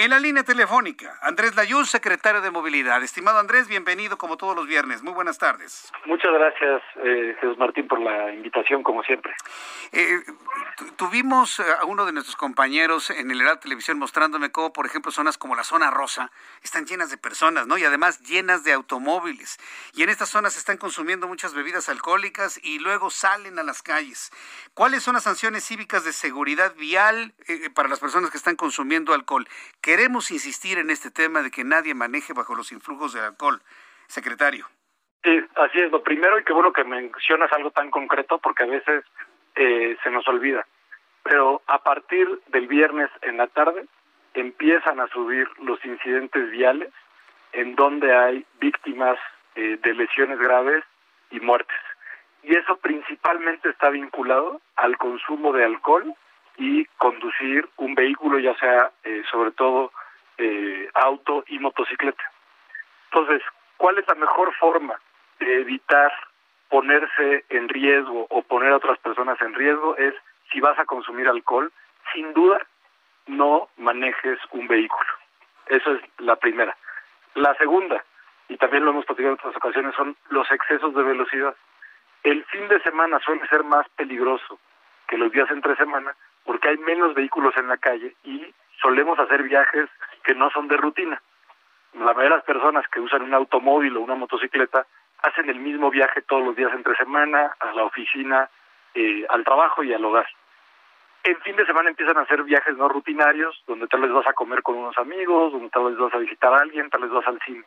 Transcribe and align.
En 0.00 0.10
la 0.10 0.20
línea 0.20 0.44
telefónica, 0.44 1.18
Andrés 1.22 1.56
Layuz, 1.56 1.90
secretario 1.90 2.40
de 2.40 2.52
Movilidad. 2.52 3.02
Estimado 3.02 3.40
Andrés, 3.40 3.66
bienvenido 3.66 4.16
como 4.16 4.36
todos 4.36 4.54
los 4.54 4.68
viernes. 4.68 5.02
Muy 5.02 5.12
buenas 5.12 5.38
tardes. 5.38 5.90
Muchas 6.06 6.30
gracias, 6.32 6.82
eh, 7.02 7.36
Jesús 7.40 7.58
Martín, 7.58 7.88
por 7.88 7.98
la 8.00 8.32
invitación, 8.32 8.84
como 8.84 9.02
siempre. 9.02 9.34
Eh, 9.90 10.20
tu- 10.76 10.92
tuvimos 10.92 11.58
a 11.58 11.84
uno 11.84 12.06
de 12.06 12.12
nuestros 12.12 12.36
compañeros 12.36 13.10
en 13.10 13.32
el 13.32 13.40
Heraldo 13.40 13.58
Televisión 13.58 13.98
mostrándome 13.98 14.52
cómo, 14.52 14.72
por 14.72 14.86
ejemplo, 14.86 15.10
zonas 15.10 15.36
como 15.36 15.56
la 15.56 15.64
zona 15.64 15.90
rosa 15.90 16.30
están 16.62 16.86
llenas 16.86 17.10
de 17.10 17.16
personas, 17.16 17.66
¿no? 17.66 17.76
Y 17.76 17.84
además 17.84 18.20
llenas 18.20 18.62
de 18.62 18.74
automóviles. 18.74 19.58
Y 19.94 20.04
en 20.04 20.10
estas 20.10 20.28
zonas 20.28 20.52
se 20.52 20.60
están 20.60 20.76
consumiendo 20.76 21.26
muchas 21.26 21.54
bebidas 21.54 21.88
alcohólicas 21.88 22.60
y 22.62 22.78
luego 22.78 23.10
salen 23.10 23.58
a 23.58 23.64
las 23.64 23.82
calles. 23.82 24.30
¿Cuáles 24.74 25.02
son 25.02 25.14
las 25.14 25.24
sanciones 25.24 25.64
cívicas 25.64 26.04
de 26.04 26.12
seguridad 26.12 26.72
vial 26.76 27.34
eh, 27.48 27.68
para 27.70 27.88
las 27.88 27.98
personas 27.98 28.30
que 28.30 28.36
están 28.36 28.54
consumiendo 28.54 29.12
alcohol? 29.12 29.48
Queremos 29.88 30.30
insistir 30.30 30.76
en 30.76 30.90
este 30.90 31.10
tema 31.10 31.40
de 31.40 31.50
que 31.50 31.64
nadie 31.64 31.94
maneje 31.94 32.34
bajo 32.34 32.54
los 32.54 32.72
influjos 32.72 33.14
del 33.14 33.24
alcohol. 33.24 33.62
Secretario. 34.06 34.66
Sí, 35.24 35.40
así 35.56 35.78
es. 35.78 35.90
Lo 35.90 36.02
primero, 36.02 36.38
y 36.38 36.44
qué 36.44 36.52
bueno 36.52 36.74
que 36.74 36.84
mencionas 36.84 37.50
algo 37.54 37.70
tan 37.70 37.90
concreto, 37.90 38.36
porque 38.36 38.64
a 38.64 38.66
veces 38.66 39.02
eh, 39.56 39.96
se 40.04 40.10
nos 40.10 40.28
olvida. 40.28 40.66
Pero 41.22 41.62
a 41.66 41.82
partir 41.82 42.28
del 42.48 42.68
viernes 42.68 43.08
en 43.22 43.38
la 43.38 43.46
tarde 43.46 43.86
empiezan 44.34 45.00
a 45.00 45.08
subir 45.08 45.48
los 45.58 45.82
incidentes 45.82 46.50
viales 46.50 46.92
en 47.52 47.74
donde 47.74 48.14
hay 48.14 48.44
víctimas 48.60 49.18
eh, 49.54 49.78
de 49.82 49.94
lesiones 49.94 50.38
graves 50.38 50.84
y 51.30 51.40
muertes. 51.40 51.80
Y 52.42 52.54
eso 52.54 52.76
principalmente 52.76 53.70
está 53.70 53.88
vinculado 53.88 54.60
al 54.76 54.98
consumo 54.98 55.54
de 55.54 55.64
alcohol 55.64 56.14
y 56.58 56.84
conducir 56.98 57.68
un 57.76 57.94
vehículo, 57.94 58.38
ya 58.38 58.54
sea 58.56 58.90
eh, 59.04 59.22
sobre 59.30 59.52
todo 59.52 59.92
eh, 60.36 60.88
auto 60.94 61.44
y 61.46 61.58
motocicleta. 61.60 62.22
Entonces, 63.10 63.42
¿cuál 63.76 63.98
es 63.98 64.06
la 64.08 64.16
mejor 64.16 64.52
forma 64.56 65.00
de 65.38 65.60
evitar 65.60 66.12
ponerse 66.68 67.44
en 67.48 67.68
riesgo 67.68 68.26
o 68.28 68.42
poner 68.42 68.72
a 68.72 68.76
otras 68.76 68.98
personas 68.98 69.40
en 69.40 69.54
riesgo? 69.54 69.96
Es 69.96 70.14
si 70.52 70.60
vas 70.60 70.78
a 70.78 70.84
consumir 70.84 71.28
alcohol, 71.28 71.72
sin 72.12 72.34
duda 72.34 72.58
no 73.28 73.68
manejes 73.76 74.38
un 74.50 74.66
vehículo. 74.66 75.10
Eso 75.66 75.92
es 75.92 76.02
la 76.18 76.36
primera. 76.36 76.76
La 77.34 77.54
segunda, 77.54 78.04
y 78.48 78.56
también 78.56 78.84
lo 78.84 78.90
hemos 78.90 79.04
platicado 79.04 79.34
en 79.34 79.38
otras 79.38 79.56
ocasiones, 79.56 79.94
son 79.94 80.16
los 80.30 80.50
excesos 80.50 80.92
de 80.94 81.02
velocidad. 81.02 81.54
El 82.24 82.44
fin 82.46 82.66
de 82.66 82.80
semana 82.80 83.20
suele 83.20 83.46
ser 83.46 83.62
más 83.62 83.88
peligroso 83.90 84.58
que 85.06 85.18
los 85.18 85.30
días 85.30 85.50
entre 85.50 85.76
semana 85.76 86.14
porque 86.48 86.68
hay 86.68 86.78
menos 86.78 87.12
vehículos 87.12 87.54
en 87.58 87.68
la 87.68 87.76
calle 87.76 88.16
y 88.24 88.54
solemos 88.80 89.18
hacer 89.18 89.42
viajes 89.42 89.86
que 90.24 90.34
no 90.34 90.48
son 90.48 90.66
de 90.66 90.78
rutina. 90.78 91.20
La 91.92 92.14
mayoría 92.14 92.30
de 92.30 92.36
las 92.36 92.44
personas 92.44 92.88
que 92.88 93.00
usan 93.00 93.20
un 93.20 93.34
automóvil 93.34 93.94
o 93.98 94.00
una 94.00 94.14
motocicleta 94.14 94.86
hacen 95.18 95.50
el 95.50 95.60
mismo 95.60 95.90
viaje 95.90 96.22
todos 96.22 96.42
los 96.42 96.56
días 96.56 96.72
entre 96.72 96.96
semana, 96.96 97.54
a 97.60 97.72
la 97.72 97.84
oficina, 97.84 98.48
eh, 98.94 99.26
al 99.28 99.44
trabajo 99.44 99.82
y 99.82 99.92
al 99.92 100.02
hogar. 100.02 100.26
En 101.24 101.38
fin 101.42 101.54
de 101.54 101.66
semana 101.66 101.90
empiezan 101.90 102.16
a 102.16 102.22
hacer 102.22 102.42
viajes 102.44 102.74
no 102.78 102.88
rutinarios, 102.88 103.62
donde 103.66 103.86
tal 103.86 104.00
vez 104.00 104.10
vas 104.10 104.26
a 104.26 104.32
comer 104.32 104.62
con 104.62 104.76
unos 104.76 104.96
amigos, 104.96 105.52
donde 105.52 105.68
tal 105.68 105.84
vez 105.84 105.98
vas 105.98 106.14
a 106.14 106.18
visitar 106.18 106.54
a 106.54 106.62
alguien, 106.62 106.88
tal 106.88 107.02
vez 107.02 107.10
vas 107.10 107.26
al 107.26 107.38
cine. 107.44 107.64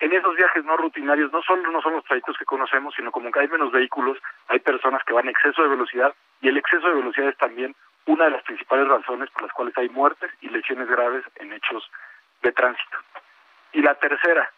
En 0.00 0.12
esos 0.12 0.34
viajes 0.34 0.64
no 0.64 0.76
rutinarios 0.76 1.32
no 1.32 1.40
solo 1.42 1.70
no 1.70 1.80
son 1.80 1.92
los 1.92 2.04
trayectos 2.04 2.36
que 2.36 2.44
conocemos, 2.44 2.94
sino 2.96 3.12
como 3.12 3.30
que 3.30 3.38
hay 3.38 3.46
menos 3.46 3.70
vehículos, 3.70 4.18
hay 4.48 4.58
personas 4.58 5.04
que 5.04 5.12
van 5.12 5.26
en 5.26 5.30
exceso 5.30 5.62
de 5.62 5.68
velocidad 5.68 6.12
y 6.40 6.48
el 6.48 6.56
exceso 6.56 6.88
de 6.88 6.94
velocidad 6.94 7.28
es 7.28 7.36
también 7.36 7.76
una 8.06 8.26
de 8.26 8.30
las 8.32 8.42
principales 8.42 8.88
razones 8.88 9.30
por 9.30 9.42
las 9.42 9.52
cuales 9.52 9.76
hay 9.78 9.88
muertes 9.88 10.30
y 10.40 10.48
lesiones 10.48 10.88
graves 10.88 11.24
en 11.36 11.52
hechos 11.52 11.90
de 12.42 12.52
tránsito. 12.52 12.98
Y 13.72 13.82
la 13.82 13.94
tercera, 13.94 14.50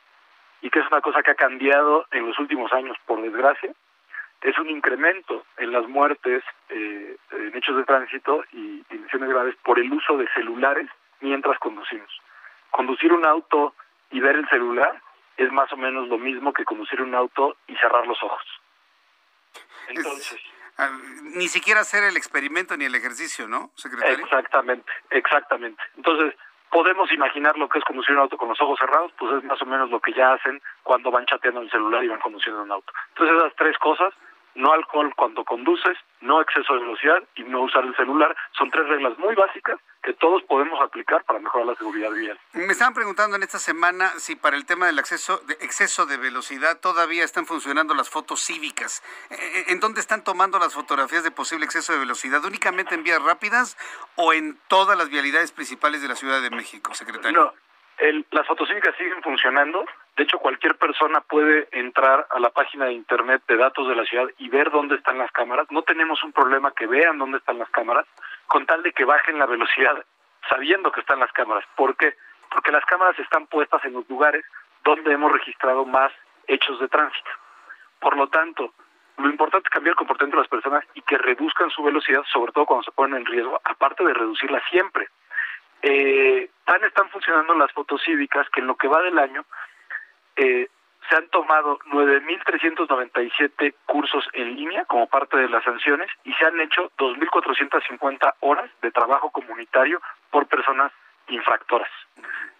y 0.60 0.70
que 0.70 0.80
es 0.80 0.86
una 0.88 1.00
cosa 1.00 1.22
que 1.22 1.30
ha 1.30 1.36
cambiado 1.36 2.06
en 2.10 2.26
los 2.26 2.38
últimos 2.38 2.72
años, 2.72 2.96
por 3.06 3.22
desgracia, 3.22 3.72
es 4.42 4.58
un 4.58 4.68
incremento 4.68 5.44
en 5.56 5.72
las 5.72 5.88
muertes 5.88 6.42
eh, 6.68 7.16
en 7.32 7.56
hechos 7.56 7.76
de 7.76 7.84
tránsito 7.84 8.44
y, 8.52 8.84
y 8.90 8.98
lesiones 8.98 9.30
graves 9.30 9.56
por 9.64 9.78
el 9.78 9.92
uso 9.92 10.16
de 10.16 10.28
celulares 10.34 10.88
mientras 11.20 11.58
conducimos. 11.58 12.20
Conducir 12.70 13.12
un 13.12 13.24
auto 13.24 13.74
y 14.10 14.20
ver 14.20 14.36
el 14.36 14.48
celular 14.48 15.00
es 15.36 15.50
más 15.52 15.72
o 15.72 15.76
menos 15.76 16.08
lo 16.08 16.18
mismo 16.18 16.52
que 16.52 16.64
conducir 16.64 17.00
un 17.02 17.14
auto 17.14 17.56
y 17.66 17.76
cerrar 17.76 18.06
los 18.06 18.22
ojos. 18.22 18.44
Entonces, 19.88 20.40
Ni 21.34 21.48
siquiera 21.48 21.80
hacer 21.80 22.04
el 22.04 22.16
experimento 22.16 22.76
ni 22.76 22.84
el 22.84 22.94
ejercicio, 22.94 23.48
¿no, 23.48 23.70
secretario? 23.74 24.24
Exactamente, 24.24 24.90
exactamente. 25.10 25.82
Entonces, 25.96 26.34
podemos 26.70 27.10
imaginar 27.12 27.56
lo 27.56 27.68
que 27.68 27.78
es 27.78 27.84
conducir 27.84 28.14
un 28.14 28.20
auto 28.20 28.36
con 28.36 28.48
los 28.48 28.60
ojos 28.60 28.78
cerrados, 28.78 29.12
pues 29.18 29.32
es 29.38 29.44
más 29.44 29.60
o 29.62 29.66
menos 29.66 29.90
lo 29.90 30.00
que 30.00 30.12
ya 30.12 30.34
hacen 30.34 30.60
cuando 30.82 31.10
van 31.10 31.26
chateando 31.26 31.60
en 31.60 31.66
el 31.66 31.70
celular 31.70 32.04
y 32.04 32.08
van 32.08 32.20
conduciendo 32.20 32.62
un 32.62 32.72
auto. 32.72 32.92
Entonces, 33.10 33.36
esas 33.36 33.56
tres 33.56 33.78
cosas, 33.78 34.12
no 34.56 34.72
alcohol 34.72 35.12
cuando 35.16 35.44
conduces, 35.44 35.96
no 36.20 36.40
exceso 36.40 36.74
de 36.74 36.80
velocidad 36.80 37.22
y 37.36 37.44
no 37.44 37.62
usar 37.62 37.84
el 37.84 37.94
celular, 37.94 38.34
son 38.56 38.70
tres 38.70 38.88
reglas 38.88 39.16
muy 39.18 39.34
básicas 39.34 39.78
que 40.02 40.14
todos 40.14 40.42
podemos 40.44 40.80
aplicar 40.80 41.24
para 41.24 41.38
mejorar 41.38 41.66
la 41.66 41.74
seguridad 41.74 42.10
vial. 42.10 42.38
Me 42.54 42.72
estaban 42.72 42.94
preguntando 42.94 43.36
en 43.36 43.42
esta 43.42 43.58
semana 43.58 44.10
si 44.18 44.36
para 44.36 44.56
el 44.56 44.64
tema 44.64 44.86
del 44.86 44.98
acceso 44.98 45.38
de 45.46 45.54
exceso 45.54 46.06
de 46.06 46.16
velocidad 46.16 46.80
todavía 46.80 47.24
están 47.24 47.46
funcionando 47.46 47.94
las 47.94 48.08
fotos 48.08 48.40
cívicas. 48.40 49.02
Eh, 49.30 49.64
¿En 49.68 49.80
dónde 49.80 50.00
están 50.00 50.24
tomando 50.24 50.58
las 50.58 50.74
fotografías 50.74 51.24
de 51.24 51.30
posible 51.30 51.64
exceso 51.64 51.92
de 51.92 51.98
velocidad? 51.98 52.44
¿Únicamente 52.44 52.94
en 52.94 53.02
vías 53.02 53.22
rápidas 53.22 53.76
o 54.14 54.32
en 54.32 54.58
todas 54.68 54.96
las 54.96 55.08
vialidades 55.10 55.52
principales 55.52 56.02
de 56.02 56.08
la 56.08 56.16
Ciudad 56.16 56.40
de 56.40 56.50
México, 56.50 56.94
secretario? 56.94 57.38
No, 57.38 57.52
el, 57.98 58.26
las 58.30 58.46
fotocívicas 58.46 58.94
siguen 58.96 59.22
funcionando. 59.22 59.84
De 60.16 60.24
hecho, 60.24 60.38
cualquier 60.38 60.76
persona 60.76 61.20
puede 61.20 61.68
entrar 61.72 62.26
a 62.30 62.40
la 62.40 62.50
página 62.50 62.86
de 62.86 62.94
internet 62.94 63.42
de 63.46 63.56
datos 63.56 63.86
de 63.86 63.94
la 63.94 64.04
ciudad 64.04 64.26
y 64.38 64.48
ver 64.48 64.70
dónde 64.70 64.96
están 64.96 65.18
las 65.18 65.30
cámaras. 65.30 65.70
No 65.70 65.82
tenemos 65.82 66.22
un 66.24 66.32
problema 66.32 66.72
que 66.72 66.86
vean 66.86 67.18
dónde 67.18 67.38
están 67.38 67.58
las 67.58 67.68
cámaras, 67.70 68.06
con 68.46 68.64
tal 68.64 68.82
de 68.82 68.92
que 68.92 69.04
bajen 69.04 69.38
la 69.38 69.46
velocidad 69.46 70.04
sabiendo 70.48 70.92
que 70.92 71.00
están 71.00 71.20
las 71.20 71.32
cámaras. 71.32 71.64
¿Por 71.76 71.96
qué? 71.96 72.14
Porque 72.50 72.72
las 72.72 72.84
cámaras 72.84 73.18
están 73.18 73.46
puestas 73.46 73.84
en 73.84 73.94
los 73.94 74.08
lugares 74.08 74.44
donde 74.84 75.12
hemos 75.12 75.32
registrado 75.32 75.84
más 75.84 76.12
hechos 76.46 76.78
de 76.80 76.88
tránsito. 76.88 77.30
Por 77.98 78.16
lo 78.16 78.28
tanto, 78.28 78.72
lo 79.18 79.28
importante 79.28 79.66
es 79.66 79.72
cambiar 79.72 79.92
el 79.92 79.96
comportamiento 79.96 80.36
de 80.36 80.42
las 80.42 80.50
personas 80.50 80.84
y 80.94 81.02
que 81.02 81.18
reduzcan 81.18 81.70
su 81.70 81.82
velocidad, 81.82 82.22
sobre 82.32 82.52
todo 82.52 82.66
cuando 82.66 82.84
se 82.84 82.92
ponen 82.92 83.20
en 83.20 83.26
riesgo, 83.26 83.60
aparte 83.64 84.04
de 84.04 84.14
reducirla 84.14 84.62
siempre. 84.70 85.08
Eh, 85.82 86.50
tan 86.64 86.82
están 86.84 87.08
funcionando 87.10 87.54
las 87.54 87.72
fotos 87.72 88.02
cívicas 88.02 88.48
que 88.50 88.60
en 88.60 88.66
lo 88.66 88.76
que 88.76 88.88
va 88.88 89.02
del 89.02 89.18
año 89.18 89.44
eh, 90.36 90.68
se 91.08 91.16
han 91.16 91.28
tomado 91.28 91.78
9.397 91.90 93.74
cursos 93.86 94.28
en 94.32 94.56
línea 94.56 94.84
como 94.86 95.06
parte 95.06 95.36
de 95.36 95.48
las 95.48 95.62
sanciones 95.64 96.10
y 96.24 96.32
se 96.34 96.44
han 96.44 96.60
hecho 96.60 96.90
2.450 96.98 98.34
horas 98.40 98.70
de 98.82 98.90
trabajo 98.90 99.30
comunitario 99.30 100.00
por 100.30 100.46
personas 100.46 100.92
infractoras. 101.28 101.90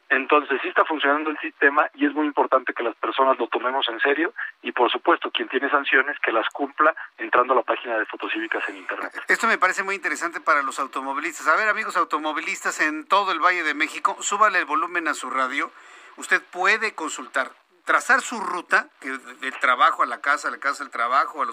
Entonces 0.09 0.61
sí 0.63 0.69
está 0.69 0.85
funcionando 0.85 1.31
el 1.31 1.39
sistema 1.39 1.91
y 1.95 2.07
es 2.07 2.15
muy 2.15 2.27
importante 2.27 2.73
que 2.73 2.85
las 2.85 2.95
personas 2.97 3.37
lo 3.39 3.49
tomemos 3.49 3.89
en 3.89 3.99
serio 3.99 4.33
y 4.63 4.71
por 4.71 4.91
supuesto 4.91 5.33
quien 5.33 5.49
tiene 5.49 5.69
sanciones 5.69 6.17
que 6.21 6.31
las 6.31 6.49
cumpla 6.51 6.95
entrando 7.19 7.55
a 7.55 7.57
la 7.57 7.63
página 7.63 7.99
de 7.99 8.07
Fotocívicas 8.07 8.69
en 8.69 8.77
Internet. 8.77 9.13
Esto 9.27 9.49
me 9.49 9.59
parece 9.59 9.83
muy 9.83 9.97
interesante 9.97 10.41
para 10.41 10.63
los 10.63 10.79
automovilistas. 10.79 11.49
A 11.49 11.57
ver, 11.57 11.69
amigos 11.69 11.97
automovilistas 11.97 12.81
en 12.81 13.09
todo 13.09 13.33
el 13.33 13.41
Valle 13.41 13.65
de 13.65 13.75
México, 13.75 14.17
súbale 14.21 14.61
el 14.61 14.65
volumen 14.65 15.09
a 15.09 15.15
su 15.15 15.29
radio. 15.29 15.73
Usted 16.17 16.41
puede 16.53 16.95
consultar, 16.95 17.51
trazar 17.87 18.21
su 18.21 18.39
ruta, 18.41 18.89
que 19.01 19.09
del 19.09 19.59
trabajo 19.61 20.03
a 20.03 20.07
la 20.07 20.21
casa, 20.21 20.49
a 20.49 20.51
la 20.51 20.59
casa 20.59 20.83
del 20.85 20.93
trabajo, 20.93 21.41
a 21.41 21.47
la 21.47 21.53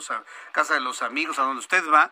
casa 0.52 0.74
de 0.74 0.82
los 0.82 1.02
amigos, 1.02 1.40
a 1.40 1.44
donde 1.44 1.60
usted 1.60 1.84
va, 1.90 2.10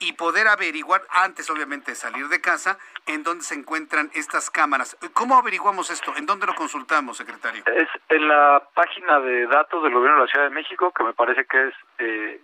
y 0.00 0.12
poder 0.14 0.48
averiguar, 0.48 1.02
antes 1.10 1.48
obviamente 1.48 1.92
de 1.92 1.94
salir 1.94 2.26
de 2.28 2.40
casa, 2.40 2.76
en 3.06 3.22
dónde 3.22 3.44
se 3.44 3.54
encuentran 3.54 4.10
estas 4.14 4.50
cámaras. 4.50 4.96
¿Cómo 5.14 5.36
averiguamos 5.36 5.90
esto? 5.90 6.12
¿En 6.16 6.26
dónde 6.26 6.46
lo 6.46 6.54
consultamos, 6.56 7.16
secretario? 7.16 7.62
Es 7.66 7.88
en 8.08 8.26
la 8.26 8.62
página 8.74 9.20
de 9.20 9.46
datos 9.46 9.82
del 9.84 9.94
gobierno 9.94 10.18
de 10.18 10.26
la 10.26 10.30
Ciudad 10.30 10.48
de 10.48 10.54
México, 10.54 10.92
que 10.92 11.04
me 11.04 11.12
parece 11.12 11.44
que 11.44 11.68
es 11.68 11.74
eh, 11.98 12.42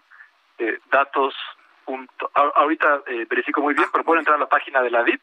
eh, 0.59 0.79
datos. 0.91 1.35
Punto, 1.85 2.31
ahorita 2.35 3.01
eh, 3.07 3.27
verifico 3.29 3.61
muy 3.61 3.75
bien, 3.75 3.89
pero 3.91 4.05
pueden 4.05 4.21
entrar 4.21 4.37
a 4.37 4.41
la 4.41 4.49
página 4.49 4.83
de 4.83 4.91
la 4.91 5.03
DIP, 5.03 5.21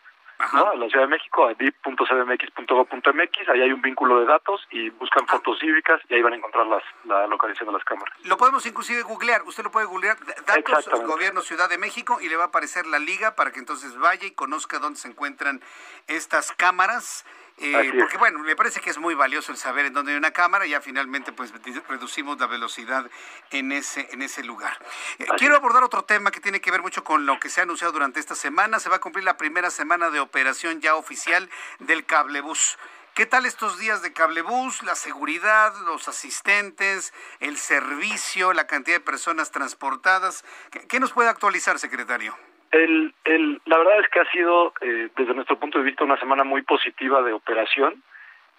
¿no? 0.53 0.69
A 0.69 0.75
la 0.75 0.87
Ciudad 0.87 1.05
de 1.05 1.11
México, 1.11 1.47
a 1.47 1.53
dip.cdmx.gov.mx, 1.53 3.49
ahí 3.49 3.61
hay 3.61 3.71
un 3.71 3.81
vínculo 3.81 4.19
de 4.19 4.25
datos 4.25 4.67
y 4.71 4.89
buscan 4.91 5.25
fotos 5.27 5.59
cívicas 5.59 6.01
y 6.09 6.15
ahí 6.15 6.21
van 6.21 6.33
a 6.33 6.35
encontrar 6.37 6.67
las, 6.67 6.83
la 7.05 7.27
localización 7.27 7.67
de 7.67 7.73
las 7.73 7.83
cámaras. 7.83 8.13
Lo 8.23 8.37
podemos 8.37 8.65
inclusive 8.65 9.01
googlear, 9.03 9.43
usted 9.43 9.63
lo 9.63 9.71
puede 9.71 9.85
googlear, 9.85 10.17
datos 10.45 10.89
Gobierno 11.05 11.41
Ciudad 11.41 11.69
de 11.69 11.77
México 11.77 12.19
y 12.21 12.29
le 12.29 12.35
va 12.35 12.45
a 12.45 12.47
aparecer 12.47 12.85
la 12.85 12.99
liga 12.99 13.35
para 13.35 13.51
que 13.51 13.59
entonces 13.59 13.97
vaya 13.97 14.25
y 14.25 14.31
conozca 14.31 14.79
dónde 14.79 14.99
se 14.99 15.07
encuentran 15.07 15.61
estas 16.07 16.51
cámaras 16.51 17.25
eh, 17.57 17.93
porque 17.97 18.17
bueno, 18.17 18.39
me 18.39 18.55
parece 18.55 18.81
que 18.81 18.89
es 18.89 18.97
muy 18.97 19.15
valioso 19.15 19.51
el 19.51 19.57
saber 19.57 19.85
en 19.85 19.93
dónde 19.93 20.11
hay 20.11 20.17
una 20.17 20.31
cámara 20.31 20.65
y 20.65 20.71
ya 20.71 20.81
finalmente 20.81 21.31
pues 21.31 21.53
reducimos 21.87 22.37
la 22.37 22.47
velocidad 22.47 23.09
en 23.51 23.71
ese, 23.71 24.09
en 24.11 24.21
ese 24.21 24.43
lugar. 24.43 24.77
Eh, 25.19 25.25
quiero 25.37 25.55
abordar 25.55 25.83
otro 25.83 26.03
tema 26.03 26.31
que 26.31 26.41
tiene 26.41 26.59
que 26.59 26.69
ver 26.69 26.81
mucho 26.81 27.05
con 27.05 27.25
lo 27.25 27.39
que 27.39 27.49
se 27.49 27.61
ha 27.61 27.63
anunciado 27.63 27.93
durante 27.93 28.19
esta 28.19 28.35
semana. 28.35 28.79
Se 28.79 28.89
va 28.89 28.97
a 28.97 29.01
cumplir 29.01 29.23
la 29.23 29.37
primera 29.37 29.69
semana 29.69 30.09
de 30.09 30.19
operación 30.19 30.81
ya 30.81 30.95
oficial 30.95 31.49
del 31.79 32.05
cablebús. 32.05 32.77
¿Qué 33.13 33.25
tal 33.25 33.45
estos 33.45 33.79
días 33.79 34.01
de 34.01 34.11
cablebús? 34.11 34.83
La 34.83 34.95
seguridad, 34.95 35.73
los 35.85 36.09
asistentes, 36.09 37.13
el 37.39 37.57
servicio, 37.57 38.51
la 38.51 38.67
cantidad 38.67 38.97
de 38.97 39.01
personas 39.01 39.51
transportadas. 39.51 40.43
qué 40.89 40.99
nos 40.99 41.13
puede 41.13 41.29
actualizar, 41.29 41.79
secretario? 41.79 42.35
El, 42.75 43.13
el, 43.23 43.61
la 43.65 43.77
verdad 43.77 44.01
es 44.01 44.09
que 44.09 44.19
ha 44.19 44.31
sido, 44.31 44.73
eh, 44.81 45.07
desde 45.15 45.33
nuestro 45.33 45.57
punto 45.57 45.77
de 45.77 45.85
vista, 45.85 46.03
una 46.03 46.19
semana 46.19 46.43
muy 46.43 46.61
positiva 46.61 47.21
de 47.21 47.31
operación. 47.31 48.03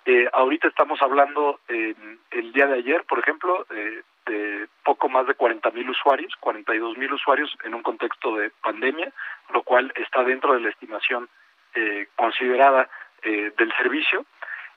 Eh, 0.07 0.27
ahorita 0.33 0.69
estamos 0.69 1.03
hablando, 1.03 1.61
el 1.69 2.53
día 2.55 2.67
de 2.67 2.79
ayer, 2.79 3.05
por 3.05 3.19
ejemplo, 3.19 3.67
eh, 3.69 4.03
de 4.25 4.69
poco 4.85 5.11
más 5.11 5.27
de 5.27 5.35
40 5.35 5.71
mil 5.73 5.91
usuarios, 5.91 6.33
42 6.41 6.97
mil 6.97 7.13
usuarios 7.13 7.55
en 7.63 7.75
un 7.75 7.83
contexto 7.83 8.37
de 8.37 8.51
pandemia, 8.63 9.13
lo 9.53 9.63
cual 9.63 9.93
está 9.97 10.25
dentro 10.25 10.55
de 10.55 10.61
la 10.61 10.71
estimación 10.71 11.29
eh, 11.75 12.09
considerada 12.17 12.89
eh, 13.23 13.53
del 13.59 13.71
servicio. 13.77 14.25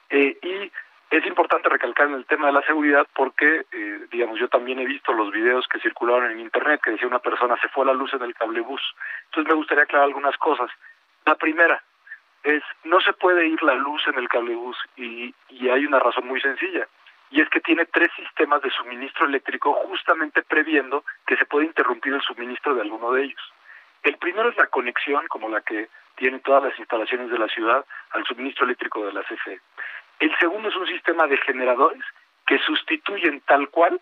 Eh, 0.09 0.38
y 0.42 0.71
es 1.17 1.25
importante 1.25 1.69
recalcar 1.69 2.07
en 2.07 2.13
el 2.13 2.25
tema 2.25 2.47
de 2.47 2.53
la 2.53 2.61
seguridad 2.61 3.07
porque, 3.15 3.65
eh, 3.71 4.07
digamos, 4.11 4.39
yo 4.39 4.47
también 4.47 4.79
he 4.79 4.85
visto 4.85 5.11
los 5.11 5.31
videos 5.31 5.67
que 5.67 5.79
circularon 5.79 6.31
en 6.31 6.39
Internet 6.39 6.81
que 6.83 6.91
decía 6.91 7.07
una 7.07 7.19
persona 7.19 7.57
se 7.59 7.67
fue 7.69 7.85
la 7.85 7.94
luz 7.94 8.13
en 8.13 8.21
el 8.21 8.35
cablebús. 8.35 8.81
Entonces 9.25 9.50
me 9.50 9.57
gustaría 9.57 9.83
aclarar 9.83 10.07
algunas 10.07 10.38
cosas. 10.38 10.69
La 11.25 11.35
primera 11.35 11.81
es, 12.44 12.61
no 12.83 13.01
se 13.01 13.13
puede 13.13 13.47
ir 13.47 13.61
la 13.63 13.73
luz 13.73 14.01
en 14.07 14.19
el 14.19 14.29
cablebús 14.29 14.77
y, 14.97 15.33
y 15.50 15.69
hay 15.69 15.85
una 15.85 16.00
razón 16.00 16.27
muy 16.27 16.39
sencilla. 16.41 16.88
Y 17.31 17.41
es 17.41 17.50
que 17.50 17.59
tiene 17.59 17.85
tres 17.85 18.09
sistemas 18.15 18.61
de 18.61 18.71
suministro 18.71 19.25
eléctrico 19.25 19.73
justamente 19.73 20.44
previendo 20.44 21.03
que 21.25 21.38
se 21.38 21.45
puede 21.45 21.65
interrumpir 21.65 22.13
el 22.13 22.21
suministro 22.21 22.75
de 22.75 22.81
alguno 22.81 23.11
de 23.13 23.23
ellos. 23.23 23.53
El 24.03 24.17
primero 24.17 24.50
es 24.50 24.57
la 24.57 24.67
conexión, 24.67 25.27
como 25.27 25.50
la 25.50 25.61
que 25.61 25.89
tienen 26.15 26.41
todas 26.41 26.63
las 26.63 26.77
instalaciones 26.79 27.29
de 27.29 27.38
la 27.38 27.47
ciudad, 27.47 27.85
al 28.11 28.25
suministro 28.25 28.65
eléctrico 28.65 29.06
de 29.06 29.13
la 29.13 29.23
CFE. 29.23 29.61
El 30.19 30.38
segundo 30.38 30.69
es 30.69 30.75
un 30.75 30.88
sistema 30.88 31.27
de 31.27 31.38
generadores 31.38 32.04
que 32.45 32.60
sustituyen 32.60 33.42
tal 33.42 33.69
cual 33.69 34.00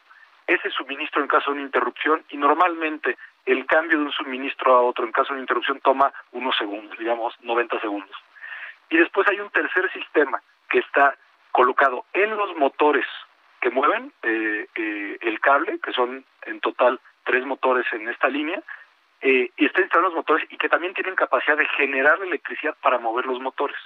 ese 0.47 0.69
suministro 0.71 1.21
en 1.21 1.27
caso 1.27 1.51
de 1.51 1.57
una 1.57 1.65
interrupción 1.65 2.23
y 2.29 2.37
normalmente 2.37 3.17
el 3.45 3.65
cambio 3.65 3.99
de 3.99 4.05
un 4.05 4.11
suministro 4.11 4.75
a 4.75 4.81
otro 4.81 5.05
en 5.05 5.11
caso 5.11 5.29
de 5.29 5.33
una 5.33 5.43
interrupción 5.43 5.79
toma 5.81 6.11
unos 6.31 6.55
segundos, 6.57 6.97
digamos 6.97 7.35
90 7.41 7.79
segundos. 7.81 8.15
Y 8.89 8.97
después 8.97 9.27
hay 9.27 9.39
un 9.39 9.49
tercer 9.49 9.91
sistema 9.91 10.41
que 10.69 10.79
está 10.79 11.15
colocado 11.51 12.05
en 12.13 12.35
los 12.35 12.55
motores 12.55 13.05
que 13.59 13.69
mueven 13.69 14.13
eh, 14.23 14.67
eh, 14.75 15.17
el 15.21 15.39
cable, 15.39 15.79
que 15.79 15.91
son 15.91 16.23
en 16.43 16.59
total 16.61 16.99
tres 17.23 17.45
motores 17.45 17.85
en 17.91 18.07
esta 18.07 18.29
línea, 18.29 18.61
eh, 19.21 19.51
y 19.57 19.65
está 19.65 19.81
instalado 19.81 20.09
los 20.09 20.15
motores 20.15 20.47
y 20.51 20.57
que 20.57 20.69
también 20.69 20.93
tienen 20.93 21.15
capacidad 21.15 21.57
de 21.57 21.67
generar 21.69 22.21
electricidad 22.21 22.75
para 22.81 22.99
mover 22.99 23.25
los 23.25 23.41
motores. 23.41 23.77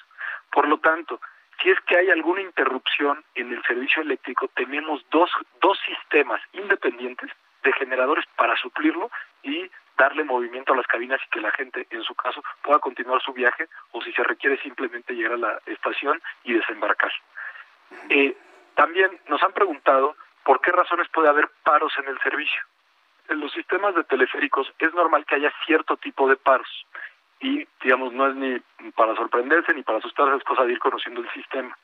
Por 0.51 0.67
lo 0.67 0.79
tanto, 0.79 1.21
si 1.61 1.69
es 1.69 1.79
que 1.81 1.97
hay 1.97 2.09
alguna 2.09 2.41
interrupción 2.41 3.23
en 3.35 3.53
el 3.53 3.61
servicio 3.63 4.01
eléctrico, 4.01 4.49
tenemos 4.55 5.05
dos, 5.11 5.29
dos 5.61 5.79
sistemas 5.85 6.41
independientes 6.53 7.29
de 7.63 7.73
generadores 7.73 8.25
para 8.35 8.57
suplirlo 8.57 9.11
y 9.43 9.69
darle 9.97 10.23
movimiento 10.23 10.73
a 10.73 10.77
las 10.77 10.87
cabinas 10.87 11.19
y 11.25 11.29
que 11.29 11.41
la 11.41 11.51
gente, 11.51 11.85
en 11.91 12.03
su 12.03 12.15
caso, 12.15 12.43
pueda 12.63 12.79
continuar 12.79 13.21
su 13.21 13.33
viaje 13.33 13.67
o 13.91 14.01
si 14.01 14.11
se 14.13 14.23
requiere 14.23 14.57
simplemente 14.61 15.13
llegar 15.13 15.33
a 15.33 15.37
la 15.37 15.61
estación 15.67 16.21
y 16.43 16.53
desembarcar. 16.53 17.11
Eh, 18.09 18.35
también 18.73 19.11
nos 19.27 19.43
han 19.43 19.53
preguntado 19.53 20.15
por 20.43 20.61
qué 20.61 20.71
razones 20.71 21.07
puede 21.09 21.29
haber 21.29 21.49
paros 21.63 21.93
en 21.99 22.07
el 22.07 22.19
servicio. 22.21 22.61
En 23.29 23.39
los 23.39 23.51
sistemas 23.51 23.93
de 23.93 24.03
teleféricos 24.05 24.73
es 24.79 24.93
normal 24.93 25.25
que 25.25 25.35
haya 25.35 25.53
cierto 25.65 25.97
tipo 25.97 26.27
de 26.27 26.37
paros 26.37 26.87
y, 27.41 27.67
digamos, 27.81 28.13
no 28.13 28.27
es 28.27 28.35
ni 28.35 28.59
para 28.91 29.15
sorprenderse 29.15 29.73
ni 29.73 29.83
para 29.83 29.97
asustarse, 29.97 30.37
es 30.37 30.43
cosa 30.43 30.63
de 30.63 30.73
ir 30.73 30.79
conociendo 30.79 31.21
el 31.21 31.29
sistema. 31.31 31.75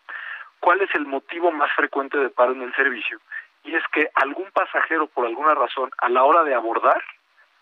¿Cuál 0.59 0.81
es 0.81 0.93
el 0.95 1.05
motivo 1.05 1.51
más 1.51 1.71
frecuente 1.73 2.17
de 2.17 2.29
paro 2.29 2.53
en 2.53 2.61
el 2.61 2.73
servicio? 2.75 3.19
Y 3.63 3.75
es 3.75 3.83
que 3.91 4.09
algún 4.15 4.49
pasajero, 4.51 5.07
por 5.07 5.25
alguna 5.25 5.55
razón, 5.55 5.89
a 5.97 6.09
la 6.09 6.23
hora 6.23 6.43
de 6.43 6.53
abordar, 6.53 7.03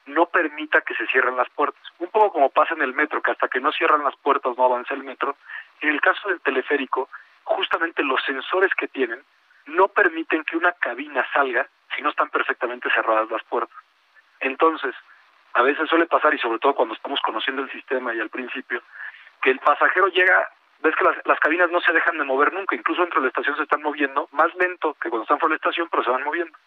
no 0.05 0.27
permita 0.27 0.81
que 0.81 0.93
se 0.93 1.07
cierren 1.07 1.35
las 1.35 1.49
puertas. 1.49 1.81
Un 1.99 2.09
poco 2.09 2.33
como 2.33 2.49
pasa 2.49 2.73
en 2.73 2.81
el 2.81 2.93
metro, 2.93 3.21
que 3.21 3.31
hasta 3.31 3.47
que 3.47 3.59
no 3.59 3.71
cierran 3.71 4.03
las 4.03 4.15
puertas 4.17 4.57
no 4.57 4.65
avanza 4.65 4.93
el 4.93 5.03
metro. 5.03 5.35
En 5.81 5.89
el 5.89 6.01
caso 6.01 6.29
del 6.29 6.41
teleférico, 6.41 7.09
justamente 7.43 8.03
los 8.03 8.23
sensores 8.23 8.73
que 8.75 8.87
tienen 8.87 9.21
no 9.65 9.87
permiten 9.87 10.43
que 10.43 10.57
una 10.57 10.73
cabina 10.73 11.25
salga 11.33 11.67
si 11.95 12.01
no 12.01 12.09
están 12.09 12.29
perfectamente 12.29 12.89
cerradas 12.91 13.31
las 13.31 13.43
puertas. 13.45 13.77
Entonces, 14.41 14.93
a 15.55 15.61
veces 15.61 15.87
suele 15.89 16.05
pasar, 16.05 16.33
y 16.33 16.37
sobre 16.37 16.59
todo 16.59 16.75
cuando 16.75 16.95
estamos 16.95 17.19
conociendo 17.21 17.61
el 17.61 17.71
sistema 17.71 18.13
y 18.13 18.19
al 18.19 18.29
principio, 18.29 18.81
que 19.41 19.51
el 19.51 19.59
pasajero 19.59 20.09
llega, 20.09 20.49
ves 20.81 20.93
que 20.95 21.05
las, 21.23 21.39
cabinas 21.39 21.71
no 21.71 21.79
se 21.79 21.93
dejan 21.93 22.17
de 22.17 22.25
mover 22.25 22.51
nunca, 22.51 22.75
incluso 22.75 23.01
dentro 23.01 23.21
de 23.21 23.27
la 23.27 23.29
estación 23.29 23.55
se 23.55 23.63
están 23.63 23.81
moviendo 23.81 24.27
más 24.33 24.53
lento 24.55 24.95
que 24.95 25.09
cuando 25.09 25.23
están 25.23 25.39
fuera 25.39 25.53
de 25.53 25.55
la 25.55 25.63
estación, 25.63 25.87
pero 25.89 26.03
se 26.03 26.09
van 26.09 26.25
moviendo. 26.25 26.57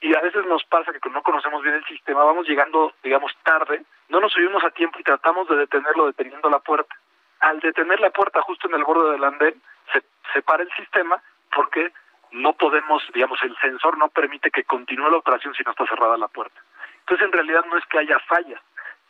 Y 0.00 0.14
a 0.16 0.20
veces 0.20 0.44
nos 0.46 0.64
pasa 0.64 0.92
que 0.92 1.08
no 1.08 1.22
conocemos 1.22 1.62
bien 1.62 1.76
el 1.76 1.84
sistema, 1.84 2.24
vamos 2.24 2.48
llegando, 2.48 2.94
digamos, 3.04 3.32
tarde, 3.44 3.84
no 4.08 4.18
nos 4.18 4.32
subimos 4.32 4.62
a 4.64 4.70
tiempo 4.70 4.98
y 4.98 5.04
tratamos 5.04 5.48
de 5.48 5.56
detenerlo 5.56 6.06
deteniendo 6.06 6.50
la 6.50 6.58
puerta. 6.58 6.96
Al 7.38 7.60
detener 7.60 8.00
la 8.00 8.10
puerta 8.10 8.42
justo 8.42 8.66
en 8.66 8.74
el 8.74 8.82
borde 8.82 9.12
del 9.12 9.22
andén, 9.22 9.54
se, 9.92 10.02
se 10.32 10.42
para 10.42 10.64
el 10.64 10.70
sistema 10.72 11.22
porque 11.54 11.92
no 12.32 12.54
podemos, 12.54 13.04
digamos, 13.14 13.40
el 13.44 13.56
sensor 13.58 13.96
no 13.98 14.08
permite 14.08 14.50
que 14.50 14.64
continúe 14.64 15.10
la 15.10 15.18
operación 15.18 15.54
si 15.54 15.62
no 15.62 15.70
está 15.70 15.86
cerrada 15.86 16.16
la 16.16 16.28
puerta. 16.28 16.60
Entonces, 17.06 17.26
en 17.26 17.32
realidad 17.32 17.64
no 17.70 17.78
es 17.78 17.86
que 17.86 17.98
haya 17.98 18.18
falla, 18.26 18.60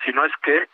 sino 0.04 0.26
es 0.26 0.32
que 0.42 0.68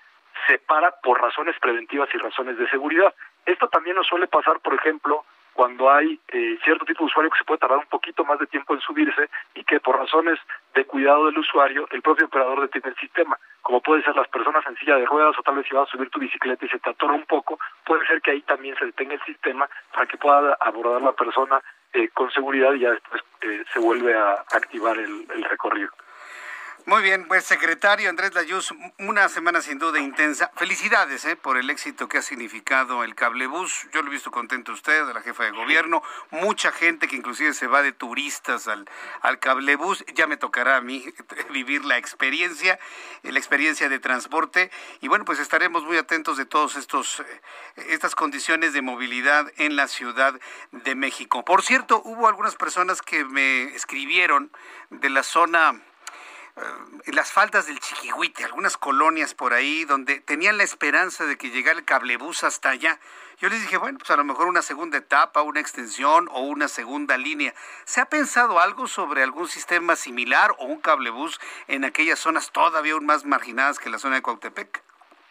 se 0.48 0.58
para 0.58 0.90
por 1.02 1.20
razones 1.20 1.54
preventivas 1.60 2.08
y 2.12 2.18
razones 2.18 2.58
de 2.58 2.68
seguridad. 2.68 3.14
Esto 3.46 3.68
también 3.68 3.94
nos 3.94 4.08
suele 4.08 4.26
pasar, 4.26 4.58
por 4.58 4.74
ejemplo, 4.74 5.24
cuando 5.52 5.88
hay 5.88 6.18
eh, 6.28 6.58
cierto 6.64 6.84
tipo 6.84 7.04
de 7.04 7.06
usuario 7.06 7.30
que 7.30 7.38
se 7.38 7.44
puede 7.44 7.60
tardar 7.60 7.78
un 7.78 7.86
poquito 7.86 8.24
más 8.24 8.40
de 8.40 8.48
tiempo 8.48 8.74
en 8.74 8.80
subirse 8.80 9.28
y 9.54 9.62
que 9.62 9.78
por 9.78 9.98
razones 9.98 10.40
de 10.74 10.84
cuidado 10.84 11.26
del 11.26 11.38
usuario, 11.38 11.86
el 11.92 12.02
propio 12.02 12.26
operador 12.26 12.62
detiene 12.62 12.88
el 12.88 12.96
sistema. 12.96 13.38
Como 13.60 13.80
puede 13.80 14.02
ser 14.02 14.16
las 14.16 14.26
personas 14.26 14.66
en 14.66 14.76
silla 14.78 14.96
de 14.96 15.06
ruedas 15.06 15.38
o 15.38 15.42
tal 15.42 15.56
vez 15.56 15.66
si 15.68 15.76
vas 15.76 15.88
a 15.88 15.92
subir 15.92 16.10
tu 16.10 16.18
bicicleta 16.18 16.66
y 16.66 16.70
se 16.70 16.80
te 16.80 16.90
atora 16.90 17.12
un 17.12 17.26
poco, 17.26 17.60
puede 17.84 18.04
ser 18.06 18.20
que 18.20 18.32
ahí 18.32 18.40
también 18.40 18.74
se 18.78 18.86
detenga 18.86 19.14
el 19.14 19.22
sistema 19.24 19.68
para 19.94 20.06
que 20.06 20.16
pueda 20.16 20.56
abordar 20.58 21.02
la 21.02 21.12
persona 21.12 21.62
eh, 21.92 22.08
con 22.08 22.32
seguridad 22.32 22.72
y 22.72 22.80
ya 22.80 22.90
después 22.90 23.22
eh, 23.42 23.62
se 23.72 23.78
vuelve 23.78 24.14
a 24.14 24.32
activar 24.50 24.98
el 24.98 25.44
recorrido. 25.44 25.90
Muy 26.84 27.00
bien, 27.00 27.28
pues 27.28 27.44
secretario 27.44 28.10
Andrés 28.10 28.34
Layuz, 28.34 28.74
una 28.98 29.28
semana 29.28 29.62
sin 29.62 29.78
duda 29.78 30.00
intensa. 30.00 30.50
Felicidades 30.56 31.24
eh, 31.26 31.36
por 31.36 31.56
el 31.56 31.70
éxito 31.70 32.08
que 32.08 32.18
ha 32.18 32.22
significado 32.22 33.04
el 33.04 33.14
cablebús. 33.14 33.86
Yo 33.92 34.02
lo 34.02 34.08
he 34.08 34.10
visto 34.10 34.32
contento 34.32 34.72
usted, 34.72 35.06
de 35.06 35.14
la 35.14 35.22
jefa 35.22 35.44
de 35.44 35.52
gobierno, 35.52 36.02
mucha 36.30 36.72
gente 36.72 37.06
que 37.06 37.14
inclusive 37.14 37.54
se 37.54 37.68
va 37.68 37.82
de 37.82 37.92
turistas 37.92 38.66
al, 38.66 38.90
al 39.20 39.38
cablebús. 39.38 40.04
Ya 40.16 40.26
me 40.26 40.36
tocará 40.36 40.76
a 40.76 40.80
mí 40.80 41.04
vivir 41.50 41.84
la 41.84 41.98
experiencia, 41.98 42.80
la 43.22 43.38
experiencia 43.38 43.88
de 43.88 44.00
transporte. 44.00 44.72
Y 45.00 45.06
bueno, 45.06 45.24
pues 45.24 45.38
estaremos 45.38 45.84
muy 45.84 45.98
atentos 45.98 46.36
de 46.36 46.46
todos 46.46 46.74
estos 46.74 47.20
eh, 47.20 47.40
estas 47.90 48.16
condiciones 48.16 48.72
de 48.72 48.82
movilidad 48.82 49.52
en 49.56 49.76
la 49.76 49.86
Ciudad 49.86 50.34
de 50.72 50.94
México. 50.96 51.44
Por 51.44 51.62
cierto, 51.62 52.02
hubo 52.04 52.26
algunas 52.26 52.56
personas 52.56 53.02
que 53.02 53.24
me 53.24 53.74
escribieron 53.76 54.50
de 54.90 55.10
la 55.10 55.22
zona 55.22 55.80
eh, 56.56 57.12
las 57.12 57.32
faldas 57.32 57.66
del 57.66 57.80
Chiquihuite, 57.80 58.44
algunas 58.44 58.76
colonias 58.76 59.34
por 59.34 59.52
ahí 59.52 59.84
donde 59.84 60.20
tenían 60.20 60.58
la 60.58 60.64
esperanza 60.64 61.24
de 61.24 61.36
que 61.38 61.50
llegara 61.50 61.78
el 61.78 61.84
cablebús 61.84 62.44
hasta 62.44 62.70
allá. 62.70 62.98
Yo 63.38 63.48
les 63.48 63.60
dije, 63.62 63.76
bueno, 63.76 63.98
pues 63.98 64.10
a 64.10 64.16
lo 64.16 64.24
mejor 64.24 64.46
una 64.46 64.62
segunda 64.62 64.98
etapa, 64.98 65.42
una 65.42 65.60
extensión 65.60 66.28
o 66.30 66.42
una 66.42 66.68
segunda 66.68 67.16
línea. 67.16 67.54
¿Se 67.84 68.00
ha 68.00 68.06
pensado 68.06 68.60
algo 68.60 68.86
sobre 68.86 69.22
algún 69.22 69.48
sistema 69.48 69.96
similar 69.96 70.52
o 70.58 70.66
un 70.66 70.80
cablebús 70.80 71.40
en 71.68 71.84
aquellas 71.84 72.18
zonas 72.18 72.52
todavía 72.52 72.92
aún 72.92 73.06
más 73.06 73.24
marginadas 73.24 73.78
que 73.78 73.90
la 73.90 73.98
zona 73.98 74.16
de 74.16 74.22
Cuautepec? 74.22 74.82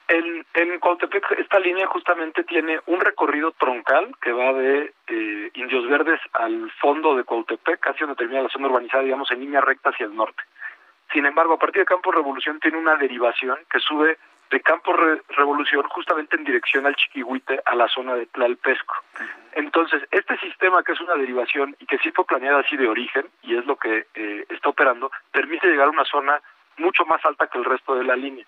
En, 0.08 0.46
en 0.56 0.80
Cuautepec 0.80 1.24
esta 1.38 1.60
línea 1.60 1.88
justamente 1.88 2.44
tiene 2.44 2.82
un 2.88 3.00
recorrido 3.00 3.54
troncal 3.54 4.14
que 4.22 4.34
va 4.34 4.52
de 4.52 4.94
eh, 5.08 5.52
Indios 5.54 5.88
Verdes 5.88 6.20
al 6.34 6.70
fondo 6.82 7.16
de 7.16 7.24
Cuautepec, 7.24 7.80
casi 7.80 8.00
donde 8.00 8.16
termina 8.16 8.42
la 8.42 8.50
zona 8.50 8.68
urbanizada, 8.68 9.04
digamos, 9.04 9.32
en 9.32 9.40
línea 9.40 9.62
recta 9.62 9.92
hacia 9.92 10.08
el 10.08 10.16
norte. 10.16 10.44
Sin 11.12 11.26
embargo, 11.26 11.54
a 11.54 11.60
partir 11.60 11.82
de 11.82 11.86
Campo 11.86 12.12
Revolución 12.12 12.60
tiene 12.60 12.78
una 12.78 12.96
derivación 12.96 13.58
que 13.70 13.80
sube 13.80 14.18
de 14.50 14.60
Campo 14.62 14.94
Revolución 15.30 15.84
justamente 15.90 16.36
en 16.36 16.44
dirección 16.44 16.86
al 16.86 16.96
Chiquihuite, 16.96 17.62
a 17.66 17.76
la 17.76 17.88
zona 17.88 18.16
de 18.16 18.26
Tlalpesco. 18.28 18.96
Entonces, 19.54 20.04
este 20.12 20.38
sistema 20.40 20.84
que 20.84 20.92
es 20.92 21.02
una 21.02 21.16
derivación 21.16 21.76
y 21.80 21.86
que 21.86 21.98
sí 22.00 22.12
fue 22.12 22.26
planeado 22.26 22.60
así 22.60 22.76
de 22.76 22.88
origen, 22.88 23.28
y 23.44 23.56
es 23.58 23.66
lo 23.66 23.78
que 23.78 24.08
eh, 24.14 24.46
está 24.50 24.70
operando, 24.70 25.12
permite 25.32 25.68
llegar 25.68 25.88
a 25.88 25.92
una 25.92 26.06
zona 26.06 26.42
mucho 26.78 27.06
más 27.06 27.24
alta 27.26 27.48
que 27.48 27.58
el 27.58 27.66
resto 27.66 27.96
de 27.96 28.04
la 28.04 28.16
línea. 28.16 28.46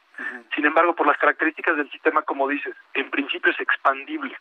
Sin 0.55 0.65
embargo, 0.65 0.93
por 0.93 1.07
las 1.07 1.17
características 1.17 1.77
del 1.77 1.89
sistema, 1.91 2.21
como 2.23 2.47
dices, 2.47 2.75
en 2.93 3.09
principio 3.09 3.51
es 3.51 3.59
expandible 3.59 4.37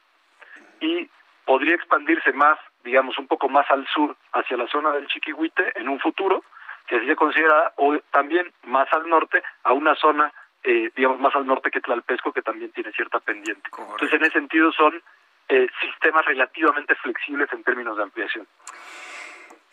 y 0.81 1.09
podría 1.45 1.75
expandirse 1.75 2.33
más, 2.33 2.59
digamos, 2.85 3.19
un 3.19 3.27
poco 3.27 3.49
más 3.49 3.71
al 3.71 3.87
sur, 3.89 4.17
hacia 4.33 4.57
la 4.57 4.67
zona 4.69 4.93
del 4.93 5.07
Chiquihuite 5.07 5.79
en 5.79 5.89
un 5.89 6.01
futuro, 6.01 6.43
que 6.87 6.97
así 6.97 7.07
se 7.07 7.17
considera, 7.17 7.73
o 7.77 7.99
también 8.11 8.51
más 8.65 8.93
al 8.93 9.09
norte, 9.09 9.43
a 9.65 9.73
una 9.73 9.95
zona 9.95 10.33
eh, 10.65 10.91
digamos, 10.95 11.19
más 11.19 11.35
al 11.35 11.47
norte 11.47 11.71
que 11.71 11.81
Tlalpesco, 11.81 12.33
que 12.33 12.43
también 12.43 12.71
tiene 12.71 12.93
cierta 12.93 13.19
pendiente. 13.19 13.69
Entonces, 13.77 14.13
en 14.13 14.23
ese 14.23 14.33
sentido, 14.33 14.71
son 14.73 15.03
eh, 15.49 15.67
sistemas 15.81 16.25
relativamente 16.25 16.95
flexibles 16.95 17.53
en 17.53 17.65
términos 17.65 17.97
de 17.97 18.03
ampliación. 18.05 18.47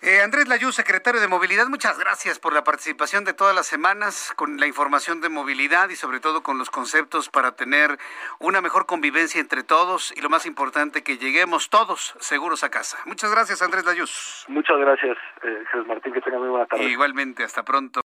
Eh, 0.01 0.21
Andrés 0.21 0.47
Layú, 0.47 0.71
secretario 0.71 1.19
de 1.19 1.27
Movilidad, 1.27 1.67
muchas 1.67 1.99
gracias 1.99 2.39
por 2.39 2.53
la 2.53 2.63
participación 2.63 3.25
de 3.25 3.33
todas 3.33 3.53
las 3.53 3.67
semanas 3.67 4.31
con 4.37 4.57
la 4.57 4.65
información 4.65 5.19
de 5.19 5.27
movilidad 5.27 5.89
y 5.89 5.97
sobre 5.97 6.21
todo 6.21 6.41
con 6.41 6.57
los 6.57 6.69
conceptos 6.69 7.27
para 7.27 7.51
tener 7.57 7.97
una 8.39 8.61
mejor 8.61 8.85
convivencia 8.85 9.41
entre 9.41 9.61
todos 9.63 10.13
y 10.15 10.21
lo 10.21 10.29
más 10.29 10.45
importante, 10.45 11.03
que 11.03 11.17
lleguemos 11.17 11.69
todos 11.69 12.15
seguros 12.21 12.63
a 12.63 12.69
casa. 12.69 12.97
Muchas 13.05 13.29
gracias, 13.29 13.61
Andrés 13.61 13.83
Layuz. 13.83 14.45
Muchas 14.47 14.77
gracias, 14.77 15.17
eh, 15.43 15.63
Jesús 15.69 15.85
Martín, 15.85 16.13
que 16.13 16.21
tenga 16.21 16.39
muy 16.39 16.47
buena 16.47 16.65
tarde. 16.65 16.85
Igualmente, 16.85 17.43
hasta 17.43 17.63
pronto. 17.63 17.99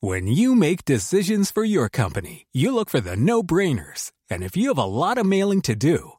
When 0.00 0.28
you 0.28 0.54
make 0.54 0.84
decisions 0.84 1.50
for 1.50 1.64
your 1.64 1.88
company, 1.88 2.46
you 2.52 2.72
look 2.72 2.90
for 2.90 3.00
the 3.00 3.16
no-brainers. 3.16 4.12
And 4.30 4.44
if 4.44 4.56
you 4.56 4.68
have 4.68 4.78
a 4.78 4.86
lot 4.86 5.18
of 5.18 5.26
mailing 5.26 5.62
to 5.62 5.74
do, 5.74 6.18